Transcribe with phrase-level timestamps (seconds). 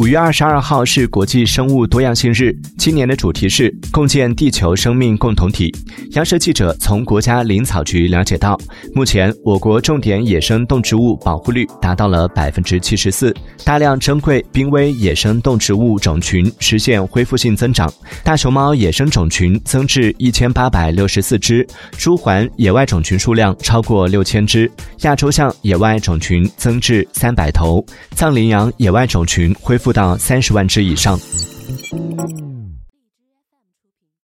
[0.00, 5.72] 五月二十二号是国际生物多样性日，今年的主题是共建地球生命共同体。
[6.14, 8.58] 央视记者从国家林草局了解到，
[8.92, 13.32] 目前我国重点野生动植物保护率达到了百分之七十四，
[13.64, 17.90] 大量珍贵濒危野生动植物种群实现恢复性增长。
[18.24, 21.64] 大熊猫野生种群增至一千八百六十四只，
[21.96, 24.68] 朱鹮野外种群数量超过六千只，
[25.02, 27.84] 亚洲象野外种群增至三百头，
[28.16, 29.83] 藏羚羊野外种群恢复。
[29.92, 31.18] 到三十万只以上。